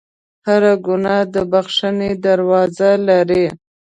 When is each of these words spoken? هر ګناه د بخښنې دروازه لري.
هر 0.47 0.63
ګناه 0.85 1.23
د 1.33 1.35
بخښنې 1.51 2.11
دروازه 2.25 2.89
لري. 3.07 3.45